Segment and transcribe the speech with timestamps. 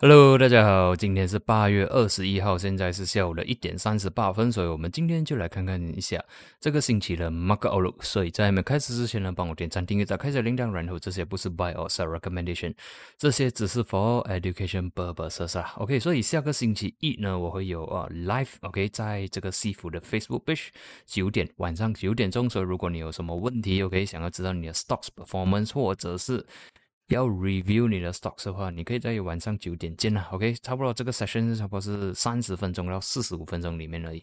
[0.00, 6.24] Hello，大家好，今天是八月二十一号，现在是下午的一点三十八分，所以我们今天就来看看一下
[6.60, 7.96] 这个星期的 Mark Outlook。
[8.02, 12.74] 所以在没开始之前呢，帮我点赞、订阅、打开小铃铛，然后这些不是 Buy or Sell Recommendation，
[13.16, 15.72] 这些只是 For Education purposes 啊。
[15.78, 20.68] OK，所以下个星期一呢，我会有啊 Live，OK，在这个西服的 Facebook page
[21.06, 26.46] 九点晚上九点钟，所以如果你有什么问题，OK，想要知道你的 Stocks Performance 或者是
[27.08, 30.28] 要 review 你的 stocks 的话，你可以在晚上九点见啦。
[30.30, 34.22] OK，差不多这个 session 差不多是三十分钟到四十五分钟里面而已。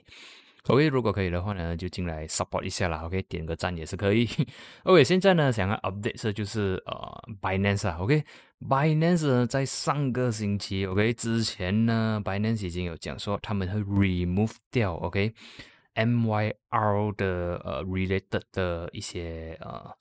[0.67, 3.03] OK，如果可以的话呢，就进来 support 一下啦。
[3.05, 4.27] OK，点个赞也是可以。
[4.83, 7.97] OK，现在呢，想要 update 的就是呃 Binance 啊。
[7.99, 15.33] OK，Binance 呢在上个星期 OK 之前呢，Binance 已经有讲说他们会 remove 掉 OK
[15.95, 19.91] MYR 的呃 related 的一些呃。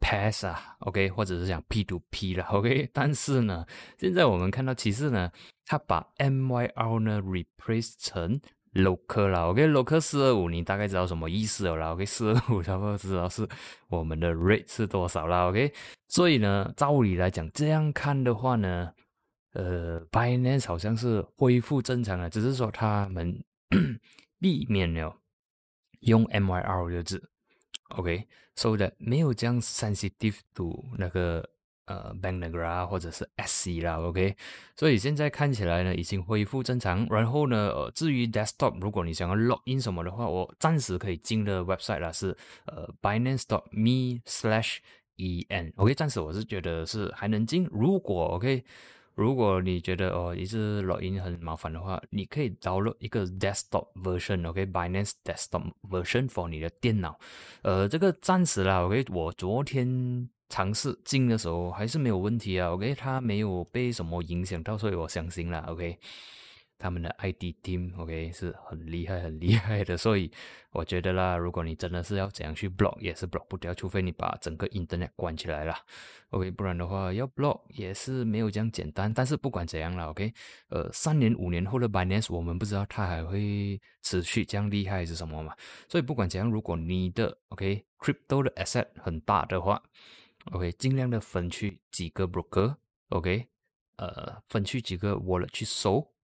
[0.00, 2.88] Pass 啊，OK，或者是讲 P to P 了，OK。
[2.94, 3.66] 但是呢，
[3.98, 5.30] 现在我们看到其实呢，
[5.66, 8.40] 它把 MYR 呢 replace 成
[8.74, 13.48] Local 了，OK，Local 四二五，你大概知道什么意思了，OK，四二五差不多知道是
[13.88, 15.72] 我们的 rate 是多少了，OK。
[16.08, 18.92] 所以呢，照理来讲，这样看的话呢，
[19.54, 23.42] 呃，Binance 好像是恢复正常了，只是说他们
[24.38, 25.16] 避免了
[26.00, 27.30] 用 MYR 的字。
[27.88, 31.48] OK，so that 没有这样 sensitive to 那个
[31.86, 34.36] 呃 Bank Negara 或者是 SC 啦，OK，
[34.76, 37.06] 所以现在看起来呢已经恢复正常。
[37.10, 47.66] 然后呢，呃，至于 desktop，如果你想要 log in 什么的话，我暂时可以进的 website 啦是呃 Binance.me/en，OK，暂时我是觉得是还能进。
[47.72, 48.64] 如果 OK。
[49.18, 57.18] 如果你觉得哦，一直录音很麻烦的话，你可以导入一个 desktop version，OK，Binance desktop version for 你的电脑。
[57.62, 65.98] 呃，这个暂时啦，OK，我昨天尝试进的时候还是没有问题啊，OK，它没有被什么影响到，所以我相信啦，OK。
[66.78, 70.30] 他们的 ID team，OK 是很厉害、很厉害的，所以
[70.70, 75.74] 我觉得啦，如果你真的是要怎样去 block，也是 block 不掉，除非你把整个 internet 关起来了
[76.30, 79.12] ，OK，不然的话要 block 也是没有这样简单。
[79.12, 80.32] 但是不管怎样了，OK，
[80.68, 85.52] 呃，三年、五年后的 Binance，我们不知道它还会持续这样厉害是什么嘛？
[85.88, 89.82] 所以不管怎样，如果你的 OK crypto 的 asset 很大的话
[90.52, 93.48] ，OK，尽量的分去几个 broker，OK，
[93.96, 96.14] 呃，分去几个 wallet 去收。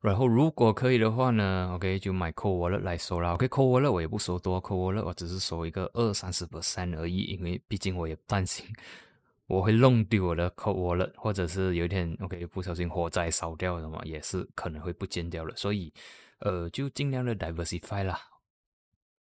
[0.00, 3.34] 然后如果可以的话呢，OK 就买 COA 了来收啦。
[3.34, 8.66] ，OK，COA 了我也不收多 COA 了我只是收一个二三十 percent 而已，因为毕竟我也担心
[9.46, 15.54] 我会弄丢我的 COA 了或者是有一天 OK 不小心火灾烧掉了嘛，也是可能会不见掉了。
[15.54, 15.92] 所以
[16.40, 18.18] 呃就尽量的 diversify 啦。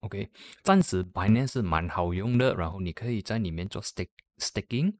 [0.00, 0.28] OK，
[0.62, 4.92] 暂时 Binance 是蛮好用的，然后你可以在里面做 stake staking，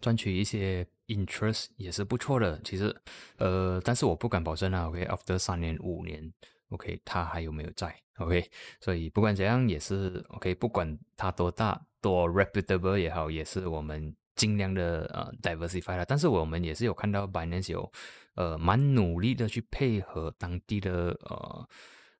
[0.00, 0.86] 赚取一些。
[1.06, 2.94] Interest 也是不错的，其实，
[3.38, 4.88] 呃，但是我不敢保证啊。
[4.88, 6.32] OK，after 三年五年
[6.70, 8.50] ，OK，它还有没有在？OK，
[8.80, 16.04] 所以不管怎样也是 OK，不管它多大多 reputable 也好，也是我们尽量的呃 diversify 了。
[16.04, 17.92] 但是我们也是有看到 by 人有
[18.34, 21.68] 呃蛮努力的去配合当地的呃。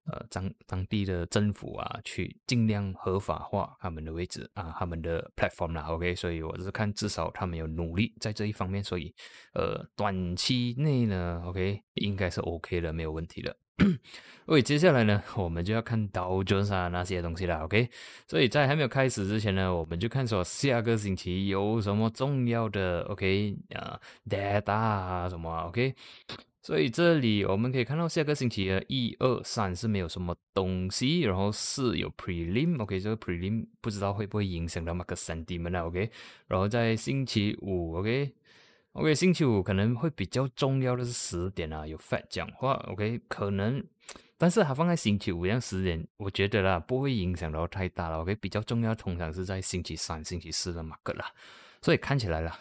[0.06, 9.15] 呃，当当地的政府啊，去尽量合法化他们的位置啊，他们的 platform 啦，OK，所以我是看至少他们有努力在这一方面，所以
[9.54, 13.56] 呃，短期内呢，OK，应该是 OK 的，没有问题的。
[14.47, 17.88] 喂接下来呢，我们就要看道琼斯啊那些东西了，OK，
[18.28, 23.98] 所以在还没有开始之前呢，我们就看说下个星期有什么重要的 OK 啊
[24.28, 25.94] data 啊什么 OK。
[26.64, 36.10] 所以这里我们可以看到，下个星期的一二三是没有什么东西，然后四有 prelim，OK，这个 prelim 不知道会不会影响到那个 sentiment 啊，OK，
[36.47, 43.84] 然后在星期五，OK，OK，星期五可能会比较重要的是十点啊，有 Fat 讲话，OK，可能，
[44.38, 51.30] 但是它放在星期五这样十点，我觉得啦不会影响到太大了，OK，比较重要通常是在星期三、星期四的马克啦，
[51.82, 52.58] 所以看起来了。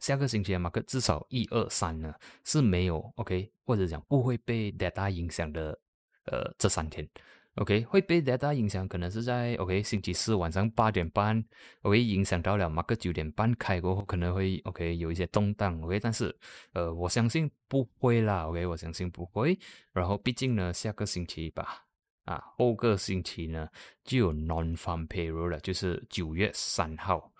[0.00, 5.78] 下个星期的马克至少一二三呢是没有 OK，或者讲不会被 data 影响的，
[6.24, 7.08] 呃，这三天
[7.56, 11.44] OK 会被 data 影响，可能是在 OK 星期四晚上八点半
[11.82, 16.34] ，OK 影响到了马克九点半开过后可能会 OK 有一些动荡 OK，但是
[16.72, 19.58] 呃我相信不会啦 OK 我相信不会，
[19.92, 21.84] 然后毕竟呢下个星期吧
[22.24, 23.68] 啊后个星期呢
[24.04, 27.30] 就有 non-farm payroll 了，就是九月三号。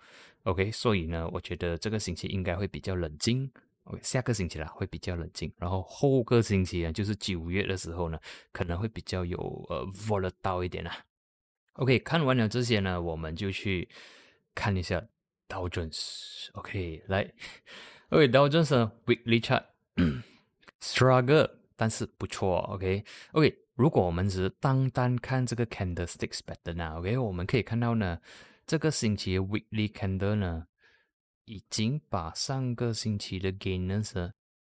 [0.43, 3.51] OK，所以呢，我觉得这个星期应该会比较冷静。
[3.85, 8.19] OK，下个星期啦会比较冷静，然后后个星期呢，就是九月的时候呢，
[8.51, 9.37] 可能会比较有
[9.69, 11.05] 呃 volatile 一点啦。
[11.73, 13.87] OK，看完了这些呢，我们就去
[14.53, 15.03] 看一下
[15.47, 16.51] 道琼斯。
[16.53, 17.31] OK，来
[18.09, 19.63] ，OK，道琼斯 weekly chart。
[20.81, 23.57] struggle，但是不错，OK，OK。
[23.75, 28.19] 如果我们只是单单看这个 candlesticks pattern 啊，OK，我们可以看到呢，
[28.71, 30.67] 这个星期的 weekly candle 呢，
[31.43, 34.31] 已经把上个星期的 gainers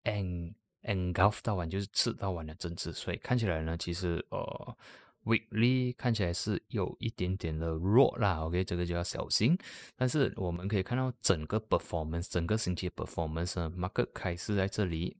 [0.05, 0.53] en
[0.83, 4.77] engulf 到完，就是吃到完的增值，所以看起来呢，其实呃。
[5.23, 9.55] Weekly 看起来是有一点点的弱啦，OK，这个就要小心。
[9.95, 15.17] 但是我们可以看到整个 performance，整个星期的 performance，market 开始在这里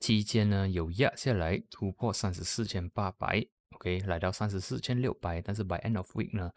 [0.00, 3.46] 期间呢有压下来突破三十四千八百
[3.76, 6.50] ，OK，来到三十四千六百，但是 by end of week 呢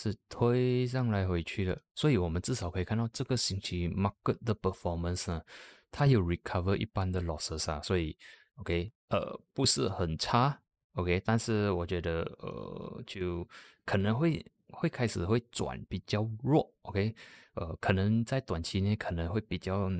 [0.00, 5.42] 是推上来回去的，所以我们至少可以看到这个星期 market 的 performance 呢，
[5.90, 8.16] 它有 recover 一般的 losses 啊，所以
[8.54, 10.62] OK，呃，不是很差。
[10.94, 13.46] OK，但是我觉得呃，就
[13.84, 16.72] 可能会会开始会转比较弱。
[16.82, 17.14] OK，
[17.54, 19.90] 呃，可能在短期内可能会比较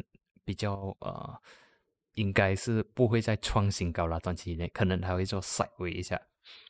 [0.45, 1.41] 比较呃，
[2.15, 4.21] 应该是不会再创新高了。
[4.21, 6.21] 短期内可能还会做 side way 一下。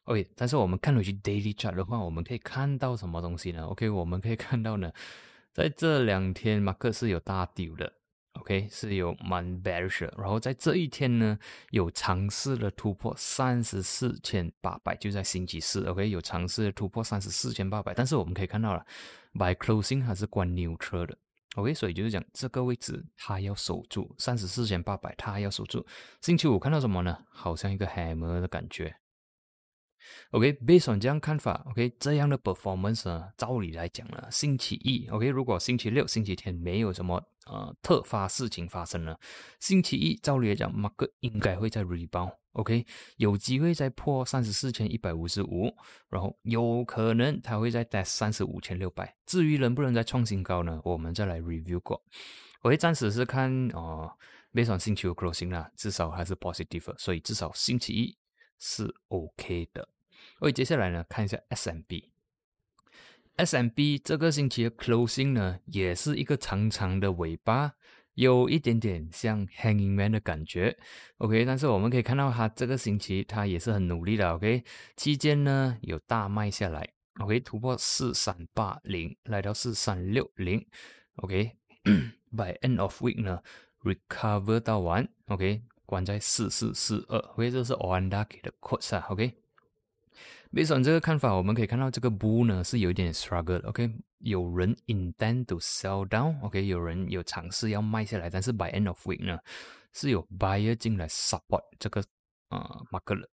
[0.04, 4.90] OK，但是我们看回去 daily chart 的话，我们可以看到什么东西呢？OK，我们可以看到呢，
[5.52, 7.92] 在这两天马克是有大丢的。
[8.34, 11.36] OK，是有蛮 bearish，然后在这一天呢，
[11.70, 18.86] 有尝试了突破三十四千八百，就在星期四，OK，有尝试突破三十四千八百，但是我们可以看到了
[19.32, 21.18] ，by closing 还是关 new 车的
[21.56, 25.84] ，OK，所以就是讲这个位置它要守住三十四千八百，它要守住。
[26.20, 27.18] 星期五看到什么呢？
[27.28, 28.94] 好像一个 hammer 的感觉。
[30.30, 39.16] OK，based on 这样看法，OK，这样的 performance 呢，照理来讲呢，星期一，OK，如果星期六、星期天没有什么呃特发事情发生呢，
[39.60, 45.74] 星期一照理来讲，Mark 应该会在 rebound，OK，有机会再破三十四千一百五十五，
[46.08, 49.16] 然后有可能它会在 test 三十五千六百。
[49.26, 52.02] 至于能不能再创新高呢，我们再来 review 过。
[52.62, 54.10] 我会暂时是看哦
[54.52, 58.18] ，based on 星期五 closing 啦，至少还是 positive，所以至少星期一
[58.58, 59.88] 是 OK 的。
[60.38, 67.72] 所以接下来呢，看一下 S M B，S M B 这个星期的 closing 呢，也是一个长长的尾巴，
[68.14, 70.78] 有一点点像 Hanging Man 的感觉。
[71.16, 74.30] OK，但是我们可以看到它这个星期它也是很努力的。
[74.32, 74.62] OK，
[74.96, 76.88] 期间呢有大卖下来
[77.18, 80.64] ，OK 突破四三八零，来到四三六零。
[81.16, 83.42] OK，by end of week 呢
[83.82, 87.18] recover 到完，OK 关在四四四二。
[87.18, 89.04] OK，这是 Oanda 给的 quote 啊。
[89.10, 89.34] OK。
[90.50, 93.62] Based on 这个看法，我们可以看到这个 bull 呢是有一点 struggle。
[93.68, 96.40] OK，有人 intend to sell down。
[96.40, 99.38] OK，有人有尝试要卖下来，但是 by end of week 呢
[99.92, 102.02] 是有 buyer 进来 support 这个
[102.48, 103.28] 啊 market。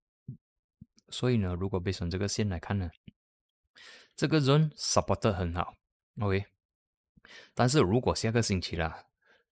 [1.11, 2.91] 所以呢，如果 based on 这个线来看呢，
[4.17, 5.73] 这个 zone support 得很好。
[6.21, 6.45] OK，
[7.55, 9.05] 但是如果下个星期啦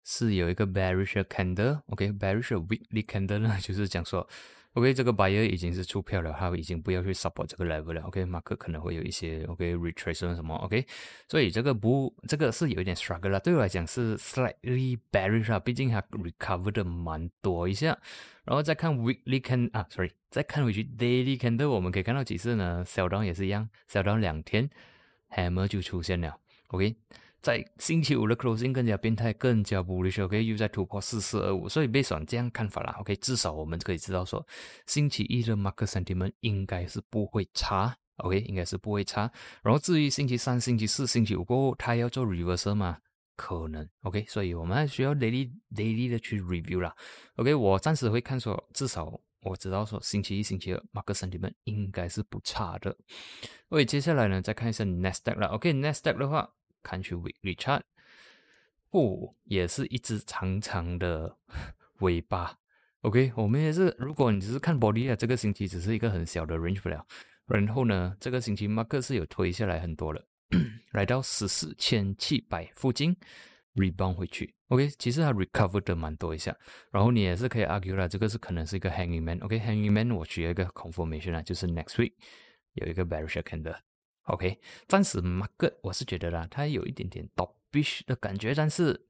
[0.03, 4.27] 是有一个 bearish candle，OK，bearish weekly candle 呢，就是讲说。
[4.73, 8.01] OK，这个 buyer 已经是出票了，他已经不要去 support 这个 level 了。
[8.03, 10.85] OK，马克可能会有一些 OK retracement 什么 OK，
[11.27, 13.39] 所以这个不，这个是有一点 struggle 了。
[13.39, 17.97] 对我来讲是 slightly bearish 啊，毕竟它 recover 的蛮多一下。
[18.45, 22.83] 然后再看 weekly can 啊，sorry，再看回去 daily candle，我们可以看到几次呢？
[22.87, 24.69] 小 down 也是一样，小 down 两天
[25.31, 26.37] ，hammer 就出现了。
[26.67, 26.95] OK。
[27.41, 34.45] 在星期五的 closing 更加变态，更加 bullish，OK，又在突破四四二五，所以被选这样看法啦，OK，至少我们可以知道说，
[34.85, 39.31] 星期一的 market sentiment 应该是不会差，OK，应该是不会差。
[39.63, 42.99] 然后至于星期三、星期四、星期五过后，它要做 reversal 吗？
[43.35, 46.95] 可能，OK，所以我们还需要 daily daily 的去 review 啦
[47.37, 52.95] ，OK，我暂时会看说，至少我知道说，星期一、星期二 market sentiment 应该是不差的。
[53.69, 56.53] OK，接下来呢，再看一下 next step 啦，OK，next step 的话。
[56.81, 57.81] 看去 weekly chart，
[58.89, 61.37] 不也是一只长长的
[61.99, 62.57] 尾巴
[63.01, 63.95] ？OK，我们也是。
[63.97, 67.05] 如果你只是看 body 啊，这个星期只是一个很小的 range 不了。
[67.47, 70.25] 然后呢，这个星期 Mark 是有推下来很多了，
[70.91, 73.15] 来到十四千七百附近
[73.75, 74.53] rebound 回去。
[74.67, 76.55] OK，其实它 recover 的蛮多一下。
[76.91, 79.37] 然后你也是可以 argue 了，这个是可能是一个 hanging man。
[79.39, 82.13] OK，hanging man 我需要一个 confirmation 啊，就是 next week
[82.75, 83.75] 有一个 bearish candle。
[84.25, 89.07] OK，暂时 market 我是觉得啦，它有一点点 dovish 的感觉，但是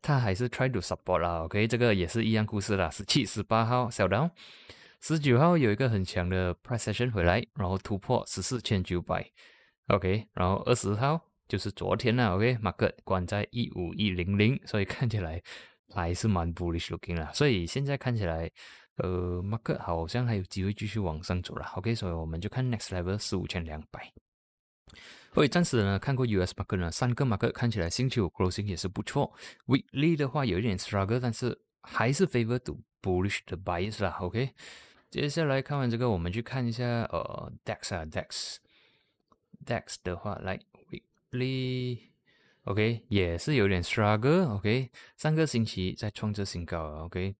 [0.00, 1.42] 它还是 try to support 啦。
[1.44, 2.88] OK，这个也是一样故事啦。
[2.88, 4.30] 十七、十八号小 down，
[5.00, 9.30] 十九号有一个很强的 price session 回来，然后突破十四千九百。
[9.88, 12.34] OK，然后二十号就是昨天啦。
[12.34, 15.42] OK，market 关在一五一零零，所以看起来
[15.92, 17.30] 还是蛮 bullish looking 啦。
[17.34, 18.48] 所以现在看起来，
[18.96, 21.66] 呃，market 好像还有机会继续往上走了。
[21.74, 24.12] OK，所以我们就看 next level 四五千两百。
[25.34, 29.32] 所以暂时呢，看过 US market 呢，三个 market 看起来星期五 closing 也是不错。
[29.66, 34.54] Weekly 的话有一点 struggle，但是还是 favor to bullish 的 bias 啦，OK。
[35.10, 40.58] 接下来看完这个，我们去看一下呃 Dex 啊 Dex，Dex 的话来
[41.30, 44.90] weekly，OK 也是有点 struggle，OK。
[45.16, 47.36] 上个星期在创着新高，OK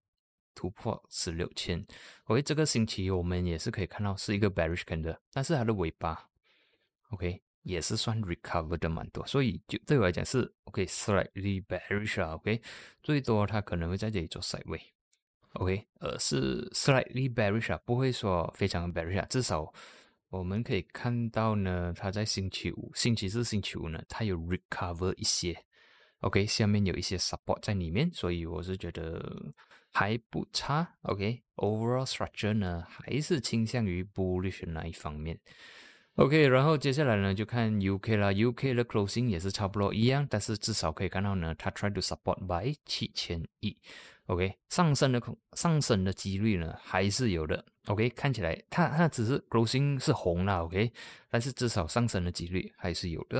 [0.54, 1.86] 突破十六千
[2.24, 6.28] ，OK 这个星期我们也是可以看到是一个 bearish candle，但是它的尾巴
[7.12, 12.60] ，OK 也是算 recover 的蛮多，所以就对我来讲是 OK slightly bearish 啊，OK
[13.02, 14.80] 最多它可能会在这里做 side way。
[15.54, 19.72] OK，呃，是 slightly bearish 啊，不会说非常 bearish 啊，至少
[20.30, 25.54] 我们可以看到呢，它在星期五、星期四、星期五呢，它有 recover 一些
[26.20, 29.54] ，OK，下面有一些 support 在里面，所以我是觉得
[29.92, 35.38] 还不差，OK，overall structure 呢还是倾向于 bullish 那一方面
[36.16, 43.76] ，OK，然后接下来呢就看 UK 啦，UK 的 closing 也是差不多一样，但是至少可以看到呢，它 try to support by 七千亿。
[44.26, 47.64] OK，上升的空上升的几率呢还是有的。
[47.86, 50.92] OK，看起来它它只是 closing 是红了，OK，
[51.28, 53.38] 但是至少上升的几率还是有的。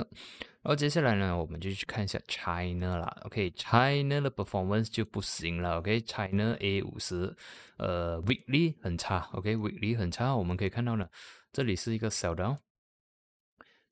[0.61, 3.17] 然后接下来呢，我们就去看一下 China 啦。
[3.23, 5.79] OK，China 的 performance 就不行了。
[5.79, 7.35] OK，China A 五十，
[7.79, 9.29] 呃，weekly 很差。
[9.35, 11.09] OK，weekly 很差，我们可以看到呢，
[11.53, 12.59] 这里是一个小的哦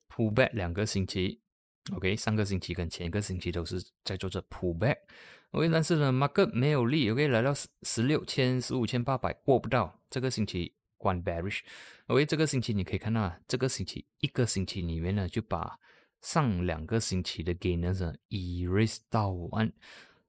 [0.09, 1.39] ，pullback 两个星期。
[1.93, 4.97] OK，上个星期跟前一个星期都是在做着 pull back。
[5.51, 10.01] OK，但是呢，market 没有力，OK，来到十十六千、十五千八百过不到。
[10.09, 11.59] 这个星期关 bearish。
[12.07, 15.77] OK，这个星期你可以看到啊，这个星期一个星期里面呢，就把
[16.21, 19.71] 上两个星期的 gainers erase 到完。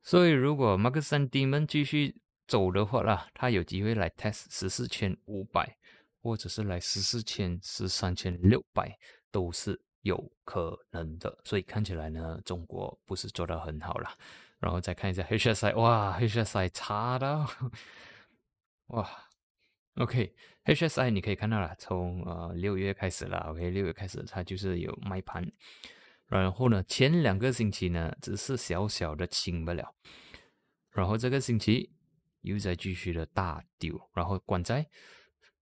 [0.03, 5.77] 所以如果 Mark 三 D 们继续走的话啦，它有机会来 test 十四千五百，
[6.23, 8.97] 或者是来十四千、十三千六百，
[9.31, 11.37] 都是有可能的。
[11.45, 14.17] 所以看起来呢，中国不是做到很好了。
[14.61, 17.45] 然后再看一下 HSI，哇，HSI 差到，
[18.87, 19.11] 哇
[19.97, 25.45] ，OK，HSI 你可以看到了，从呃六月开始了，OK，六月开始它就是有卖盘，
[26.27, 29.93] 然后呢，前两个星期呢只是小小的清不了，
[30.93, 31.93] 然后这个星期
[32.43, 34.89] 又在继续的大丢，然后关在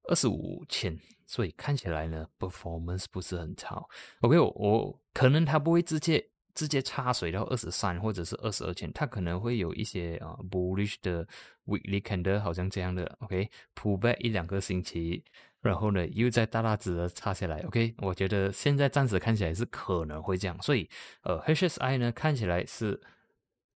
[0.08, 3.82] 二十五千，所以看起来呢 performance 不是很差
[4.20, 6.26] ，OK，我我可能它不会直接。
[6.52, 11.26] 直接插水到二十三或者是二十二千，它可能会有一些啊 bullish 的
[11.64, 15.24] weekly candle，好像这样的，OK，pull back 一两个星期，
[15.60, 20.90] 然后呢又在大大指的插下来，OK，我觉得现在暂时看起来是可能会这样，所以
[21.22, 23.00] 呃 HSI 呢看起来是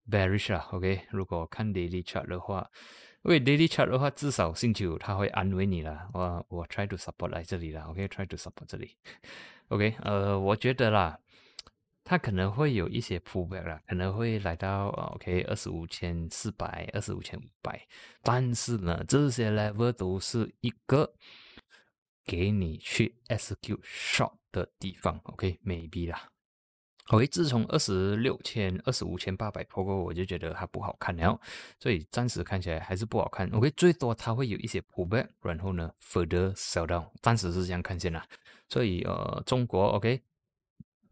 [0.10, 2.68] bearish 啊，OK，如果看 daily chart 的话，
[3.24, 8.96] 因为 daily chart 的话至少星期五他会安慰你啦，我我 try to support 来这里啦，OK，try to support 这里
[9.70, 11.20] ，OK，呃，我觉得啦。
[12.06, 17.82] 他可能会有一些 pullback 啦，可能会来到 OK 二十五千四百、二十五千五百，
[18.22, 21.14] 但是呢，这些 level 都是一个
[22.26, 26.33] 给你去 execute short 的地方，OK，maybe 啦。
[27.10, 31.40] OK，自从二十六千、二十五千八百破过，我就觉得它不好看了，
[31.80, 33.50] 所以暂时看起来还是不好看。
[33.50, 38.28] OK，最多它会有一些 pullback，然后呢 further sell down，暂时是这样看见啦。
[38.70, 40.22] 所以呃，中国 OK。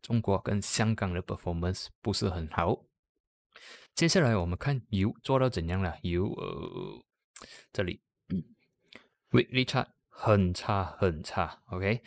[0.01, 2.85] 中国跟香港的 performance 不是很好。
[3.93, 5.95] 接下来我们看油做到怎样了？
[6.01, 7.05] 油呃，
[7.71, 8.01] 这里
[9.29, 11.61] weekly 差很差很差。
[11.67, 12.01] OK，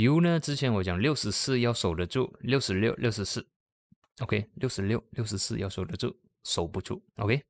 [0.00, 0.40] 油呢？
[0.40, 3.46] 之前我讲六十四要守得住，六十六、六十四。
[4.20, 7.02] OK，六十六、六十四要守得住，守不住。
[7.16, 7.42] OK，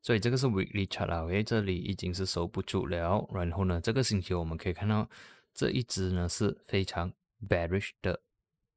[0.00, 1.24] 所以这个是 weekly chart 了。
[1.24, 3.26] OK，这里已经是守不住了。
[3.34, 5.08] 然后呢，这个星期我们可以看到
[5.54, 7.12] 这一只呢是非常
[7.48, 8.20] bearish 的。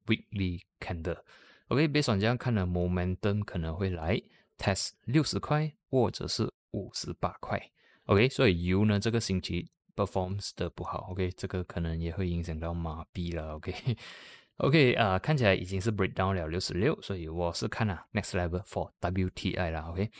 [0.07, 4.21] Weekly candle，OK，别想这样看的，momentum 可能会来
[4.55, 7.71] test 六十块或者是五十八块
[8.03, 20.11] ，OK，所以油呢这个星期 performs 的不好，OK，这个可能也会影响到麻痹了，OK，OK 啊，看起来已经是 breakdown 了六十六，所以我是看啊 next level for WTI 啦，OK，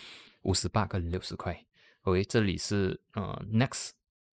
[0.43, 1.65] 五十八跟六十块
[2.01, 3.91] ，OK，这里是呃 next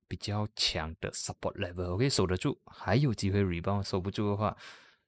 [0.08, 4.56] 比较强的 support level，OK，守得住还有机会 rebound，守不住的话。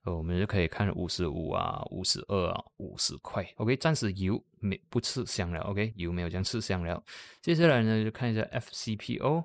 [0.06, 3.42] 呃我们就可以看五十五啊，五十二啊，五十块。
[3.56, 5.60] OK，暂时油没不吃香了。
[5.60, 7.02] OK，油没有这样吃香了。
[7.40, 9.44] 接下来呢，就看一下 FCPO。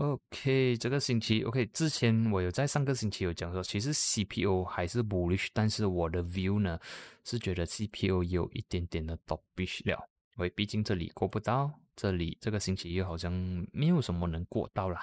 [0.00, 6.80] OK，这个星期 OK，之前我有在上个星期有讲说，其实 CPO 还是 bullish，但是我的 view 呢
[7.22, 10.08] 是觉得 CPO 有一点点的 dovish 了。
[10.38, 13.30] 因为毕竟这里过不到，这里这个星期又好像
[13.72, 14.98] 没有什么能过到了，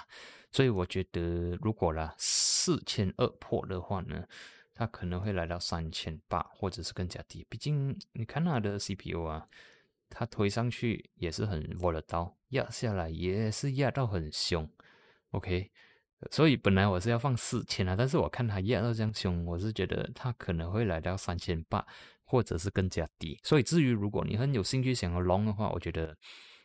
[0.52, 2.16] 所以我觉得如果啦。
[2.18, 4.26] 四千二破的话呢，
[4.74, 7.46] 它可能会来到三千八，或者是更加低。
[7.48, 9.48] 毕竟你看它的 CPU 啊，
[10.10, 14.70] 它推上去也是很挖得到压下来也是压到很凶
[15.38, 15.72] ，OK。
[16.32, 21.86] 所以本来我是要放四千啊，但是我看它压到这样凶，我是觉得它可能会来到三千八，
[22.26, 23.40] 或者是更加低。
[23.44, 26.18] 所以至于如果你很有兴趣想要 long 的话，我觉得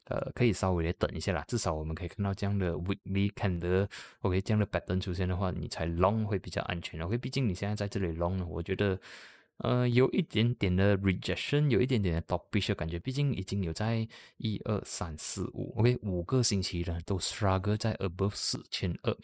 [0.06, 1.44] 呃可以稍微的等一下啦。
[1.46, 6.98] 至少我们可以看到这样的 weekly candle，OK 这样的白灯出现的话，你才 long 会比较安全。
[7.02, 8.98] OK，毕竟你现在在这里 long，我觉得。
[9.58, 14.06] 呃，有一点点的 rejection，有一点点的 top b i s h 感觉，毕竟已经有在
[14.38, 19.16] 一二三四五，OK，五个星期了，都 struggle 在 above 四千二。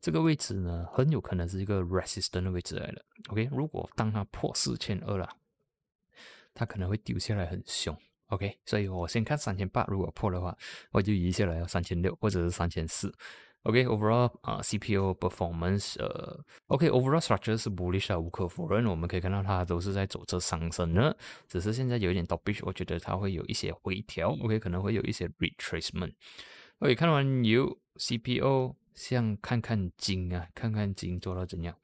[0.00, 5.28] 这个位置呢，很有可能是一个 resistant 的位置来了，OK，如果当它破四千二了，
[6.52, 10.56] 它可能会丢下来很凶，OK，所以我先看三千八，如果破的话，
[10.92, 13.12] 我就移下来要三千六或者是三千四。
[13.64, 21.16] OK，overall 啊，CPO performance，呃，OK，overall structure 是 bullish 啊，无可否认，我们可以看到它都是在走着上升的，
[21.48, 26.12] 只是现在有一点 dovish，我觉得它会有一些回调，OK，可能会有一些 retracement。
[26.80, 31.74] OK，看完有 CPO，像看看金啊，看看金做到怎样，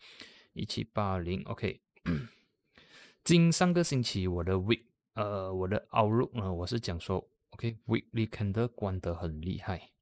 [0.53, 1.81] 一七八零，OK，
[3.25, 4.83] 金上个星期我的 week，
[5.15, 9.93] 呃，我的 outlook 呢，我是讲说，OK，weekly candle 关得很厉害。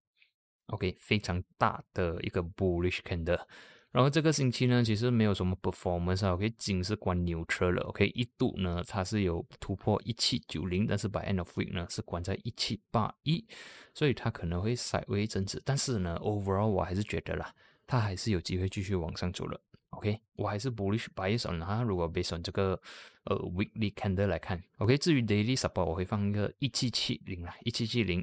[0.69, 3.41] OK，非常大的一个 bullish candle，
[3.91, 6.35] 然后这个星期呢，其实没有什么 performance 啊。
[6.35, 7.83] OK，金是关牛车了。
[7.85, 13.43] OK，一度呢它是有突破一七九零，但是 by end of week 呢是关在一七八一，
[13.95, 15.61] 所以它可能会稍微增值。
[15.65, 17.55] 但是呢，overall 我还是觉得啦，
[17.87, 19.59] 它还是有机会继续往上走了。
[19.91, 21.83] OK，我还是 bullish bias on 它。
[21.83, 22.79] 如果 based on 这个
[23.25, 28.23] 呃 weekly candle 来看，OK，至于 daily support 我会放一个一七七零啊，一七七零。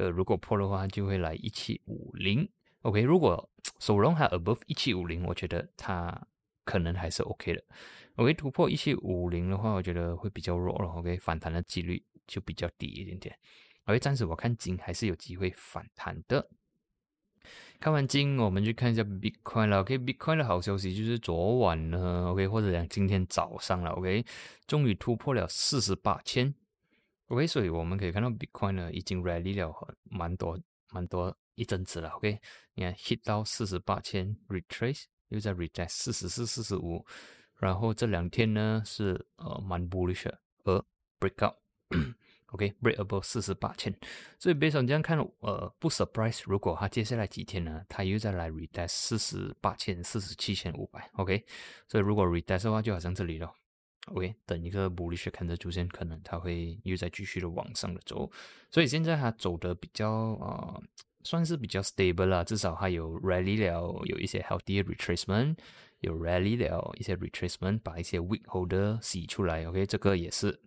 [0.00, 2.48] 呃，如果破的话，就会来一七五零。
[2.80, 6.26] OK，如果首龙还 above 一七五零，我觉得它
[6.64, 7.62] 可能还是 OK 的。
[8.16, 10.88] OK，突破一七五零的话，我觉得会比较弱了。
[10.88, 13.38] OK，反弹的几率就比较低一点点。
[13.84, 16.48] OK，暂时我看金还是有机会反弹的。
[17.78, 19.80] 看完金，我们去看一下 Bitcoin 了。
[19.80, 24.24] OK，Bitcoin 的好消息就是昨晚呢，OK，或者讲今天早上了，OK，
[24.66, 26.54] 终于突破了四十八千。
[27.30, 30.58] OK，所以我们可以看到 Bitcoin 呢已经 rally 了蛮多
[30.90, 32.08] 蛮多一阵子了。
[32.10, 32.40] OK，
[32.74, 37.06] 你看 hit 到四十八千，retrace 又在 retest 四十四、四十五，
[37.56, 40.28] 然后这两天呢是呃蛮 bullish
[40.64, 40.84] 而
[41.20, 41.54] break out。
[42.46, 43.96] OK，break above 四十八千，
[44.36, 51.08] 所以 based on 这样看，呃不 surprise，如果它接下来几天呢，它又再来 retest 四十八千、四十七千五百。
[51.12, 51.46] OK，
[51.86, 53.54] 所以如果 retest 的话，就好像这里了。
[54.12, 58.28] OK，等一个 bullish 看着出现，可能它会又在继续的往上的走，
[58.70, 60.80] 所以现在它走的比较啊，
[61.22, 65.56] 算是比较 stable 啦，至少它有 rally 了，有一些 healthy retracement，
[66.00, 69.64] 有 rally 了一些 retracement，把一些 weak holder 洗出来。
[69.66, 70.60] OK，这个也是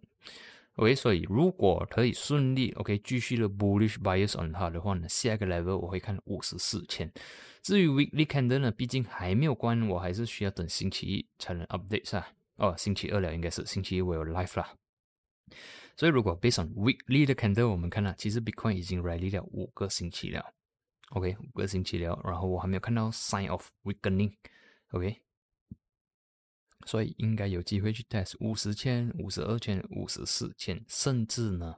[0.75, 7.11] OK，所以如果可以顺利 OK 继续的 bullish bias on 它的话呢，下一个 level 我会看五十四千。
[7.61, 12.25] 至于 weekly candle 呢，毕竟还没有关，我还是需要等星期一才能 update 噻。
[12.57, 14.75] 哦，星期二了，应该是星期一我有 live 啦。
[15.95, 20.53] 所以如果 based on weekly 的 candle，我们看到其实 Bitcoin 已经 rally 了五个星期了。
[21.09, 24.33] OK，五个星期了，然后我还没有看到 sign of weakening。
[24.89, 25.21] OK，
[26.85, 31.75] 所以应该有机会去 test 五十千、五十二千、五十四千，甚至呢，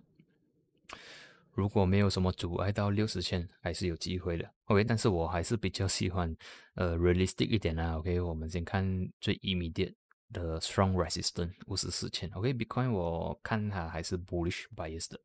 [1.51, 4.53] 如果没有什么阻碍到六十千，还是有机会的。
[4.65, 6.33] OK，但是我还是比较喜欢
[6.75, 7.97] 呃 realistic 一点啊。
[7.97, 8.85] OK，我们先看
[9.19, 9.95] 最 immediate。
[10.31, 15.19] 的 strong resistance 五十四千，OK，Bitcoin 我看它还是 bullish bias 的。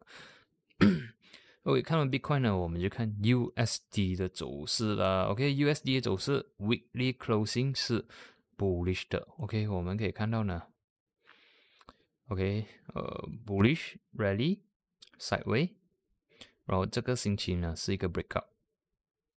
[1.64, 5.26] OK，看完 Bitcoin 呢，我们就看 USD 的走势了。
[5.26, 8.06] OK，USD 的走势 weekly closing 是
[8.56, 9.28] bullish 的。
[9.38, 10.62] OK，我们可以看到呢
[12.28, 14.60] ，OK，呃，bullish rally
[15.18, 15.70] sideways，
[16.64, 18.46] 然后这个星期呢是一个 breakout。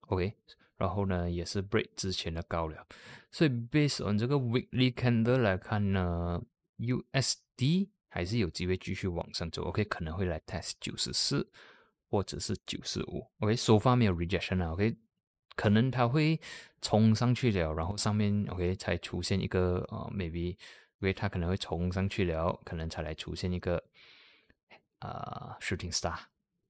[0.08, 0.36] OK。
[0.84, 2.86] 然后呢，也是 break 之前的高了，
[3.32, 6.44] 所以 based on 这个 weekly candle 来看呢
[6.78, 11.50] ，USD 还是有机会继续往上走，OK，可能会来 test 九十四
[12.10, 14.98] 或者是九十五，OK，so far 没有 rejection 啊，OK，
[15.56, 16.38] 可能它会
[16.82, 20.58] 冲上去了，然后上面 OK 才出现一个呃 maybe，因
[21.00, 23.82] 为它可能会冲上去了，可能才来出现一个
[25.00, 26.20] 啊 shooting star。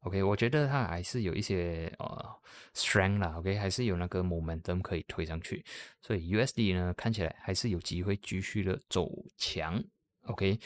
[0.04, 2.36] OK，我觉得它还是有一些呃
[2.74, 5.64] strength 啦，OK，还是有那个 momentum 可以推上去，
[6.02, 9.82] 所以 USD 呢看起来还是有机会继续的走强
[10.26, 10.60] ，OK，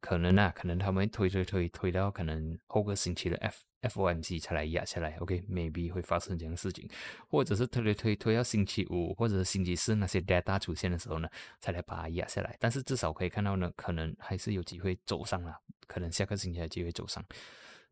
[0.00, 6.90] 可能啊，可能他们推推推推到可能后个星期的 F FOMC 才来压下来，OK，maybe 会发生这样事情，
[7.28, 11.28] 或者是推推推推到星期五或者是星期四那些 data 出现的时候呢，
[11.60, 17.24] 才来把它压下来，但是至少可以看到呢，可能还是有机会走上了，可能下个星期有机会走上。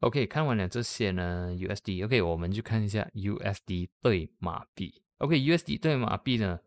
[0.00, 5.02] OK，看完了这些呢，USD，OK，我们就看一下 USD 对马币。
[5.18, 6.60] OK，USD 对马币呢，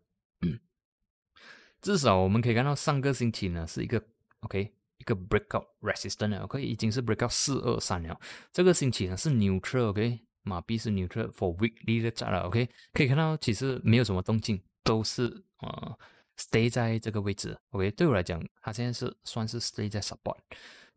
[1.80, 4.04] 至少我们可以看到上个星期呢是一个
[4.40, 8.20] OK 一个 breakout resistance，OK 已经是 breakout 四二三了。
[8.52, 15.98] 这个星期呢是 neutral，OK，马币是 neutral for weekly 的价了，OK，可以看到其实没有什么动静，都是呃
[16.36, 17.58] stay 在这个位置。
[17.70, 20.36] OK，对我来讲，它现在是算是 stay 在 support。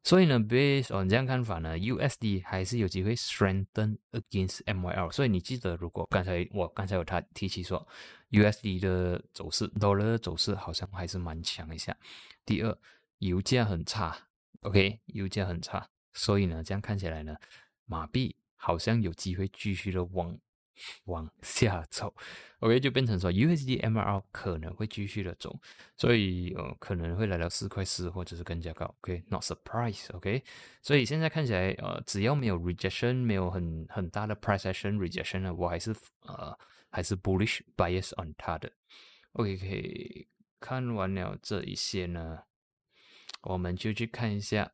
[0.05, 5.11] 所以呢，based on 这样看法呢，USD 还是有机会 strengthen against MYL。
[5.11, 7.85] 所以你记得，如果刚才我刚才有他提起说
[8.29, 11.97] ，USD 的走势，Dollar 的走势好像还是蛮强一下。
[12.45, 12.77] 第二，
[13.17, 14.15] 油价很差
[14.61, 17.35] ，OK，油价很差，所以呢，这样看起来呢，
[17.85, 20.37] 马币好像有机会继续的往。
[21.05, 22.13] 往下走
[22.59, 25.59] ，OK，就变成说 USD MRL 可能会继续的走，
[25.97, 30.43] 所以呃可能会来到四块四或者是更加高，OK，Not surprise，OK，
[30.81, 36.57] 所以现在看起来呃只要没有 rejection，没有很很大的 price action rejection 呢，我还是呃
[36.89, 38.71] 还是 bullish bias on 它的
[39.33, 40.27] ，OK，
[40.59, 42.43] 看完了这一些呢，
[43.43, 44.71] 我们就去看一下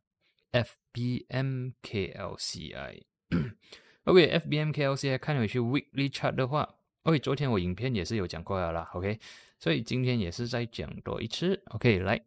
[0.93, 1.73] FBMKLCI。
[4.05, 6.67] OK，FBMKLC 看回去 Weekly Chart 的话
[7.03, 9.19] ，OK，昨天我影片也是有讲过了啦，OK，
[9.59, 12.19] 所以今天也是再讲多一次，OK，来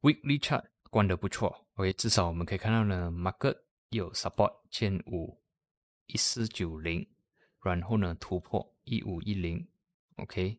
[0.00, 3.58] ，Weekly Chart 关的不错，OK，至少我们可以看到呢，Market
[3.90, 5.38] 有 Support 千五
[6.06, 7.06] 一四九零，
[7.62, 9.68] 然后呢突破一五一零
[10.16, 10.58] ，OK。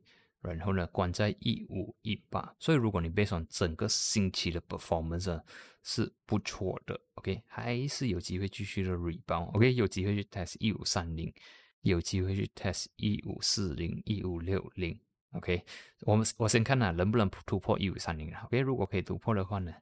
[0.54, 5.42] 然后呢，关在一五一八，所以如果你背上整个星期的 performance
[5.84, 11.34] 是不错的，OK，还是有机会继续的 rebound，OK，有机会去 test 一五三零，
[11.82, 15.00] 有机会去 test 一五四零、一五六零
[15.34, 15.64] ，OK，
[16.02, 19.74] 我们我先看呐，能不能突破一五三零，OK，如果可以突破的话呢，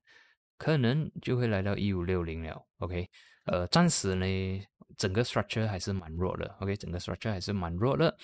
[0.58, 3.10] 可能就会来到一五六零了，OK，
[3.46, 4.26] 呃，暂时呢。
[4.96, 8.16] 整个 structure 还是蛮弱的，OK，整个 structure 还是蛮弱的。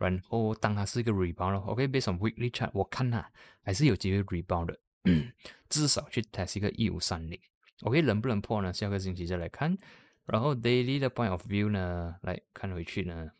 [0.00, 3.30] 然后当它是一个 rebound OK，based on weekly chart，我看它
[3.62, 4.80] 还是有机会 rebound 的，
[5.68, 7.38] 至少去 test 一个一五三零
[7.82, 8.72] ，OK，能不能破呢？
[8.72, 9.76] 下个星期再来看。
[10.24, 13.30] 然后 daily 的 point of view 呢，来看回去呢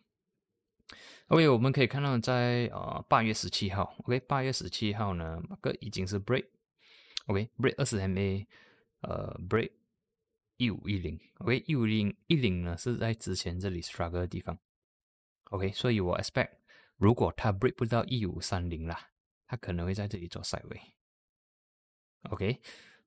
[1.28, 8.46] ，OK，我们可以看到在呃八月十七号，OK，八月十七号呢，那个已经是 break，OK，break 二十 MA，
[9.00, 9.70] 呃 break。
[10.56, 14.58] 一五一零，OK，一五零一零呢是在之前这里 struggle 的地方。
[15.50, 16.50] ，OK，所以我 expect
[16.96, 19.10] 如果它 break 不到一五三零啦，
[19.46, 22.60] 它可能会在这里做 side way，OK，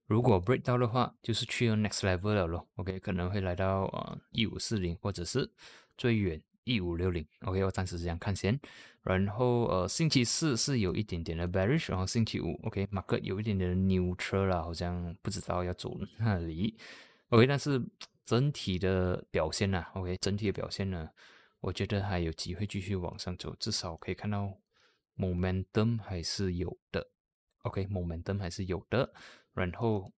[0.06, 5.52] 如果 break 到的话，就是去到 next level 了咯，OK，可能会来到呃一五四零或者是
[5.98, 8.60] 最远一五六零，OK，我暂时这样看先，
[9.04, 16.78] 然后呃星期四是有一点点的 bearish，然后星期五，OK，马克有一点点的 new 车啦，好像不知道要走哪里。
[17.30, 17.82] OK，但是
[18.26, 21.10] 整体的表现呢？OK，整体的表现呢？
[21.64, 24.60] 我觉得还有机会继续往上走，至少可以看到
[25.18, 27.10] momentum 还是有的。
[27.60, 29.14] OK，momentum 还是有的。
[29.54, 30.12] 然后，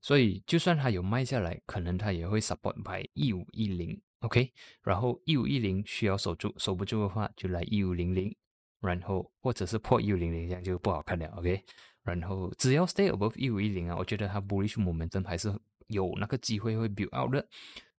[0.00, 4.00] 所以就算它有卖下来，可能它也会 support by 一五一零。
[4.20, 8.34] OK，然后一五一零需要守住，守不住的话就来一五零零，
[8.80, 11.26] 然后或者是破一五零零，这样就不好看了。
[11.36, 11.62] OK。
[12.04, 15.52] 然后只要 stay above 一五一零啊，我觉得它 bullish momentum 还是
[15.88, 17.46] 有那个机会会 build out 的。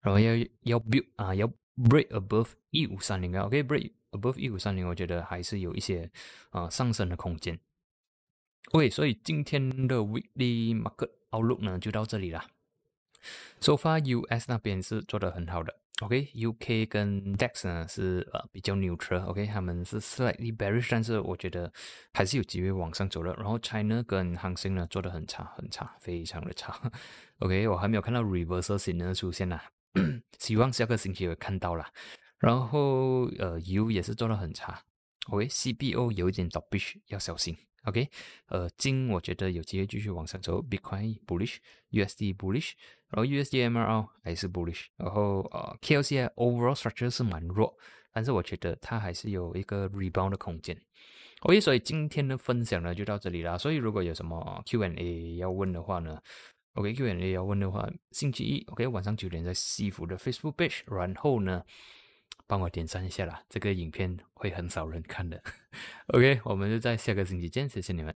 [0.04, 6.12] 然后要要 build 啊，要 break above 一五三零啊，OK，break above 一五三零，我觉得还是有一些
[6.52, 7.60] 啊上升的空间。
[8.74, 12.46] OK，所以今天的 weekly market outlook 呢就到这里了。
[13.60, 15.80] So far US 那边是做的很好的。
[16.02, 21.72] OK，UK 跟 DAX 呢是呃比较 neutral，OK，他们是 slightly bearish，但是我觉得
[22.13, 23.34] 还是有机会往上走的。
[23.36, 26.92] 然后 China 跟恒生呢做的很差，很差，非常的差。
[27.39, 29.62] OK，我还没有看到 reversal signal 出现呐，
[30.39, 31.91] 希望下个星期会看到啦。
[32.39, 34.84] 然后呃 U 也是做的很差
[35.29, 37.58] ，OK，CBO 有一点 dovish，要小心。
[37.84, 38.10] OK，
[38.47, 42.71] 呃金我觉得有机会继续往上走，Bitcoin bullish，USD bullish。
[43.10, 47.77] 然后 USD MRL 还是 bullish，然后呃，KLCI overall structure 是蛮弱，
[48.12, 50.75] 但是我觉得它还是有一个 rebound 的空间。
[51.41, 53.58] OK，所以今天的分享呢就到这里啦。
[53.58, 56.17] 所以如果有什么 Q&A 要问的话呢
[56.74, 61.64] ，OK Q&A 要问的话，星期一 OK 晚上九点在西服的 Facebook page，然后呢
[62.48, 65.42] 帮我点赞一下啦，这个影片会很少人看的。
[66.14, 68.12] OK，我们就在下个星期见，谢谢你们。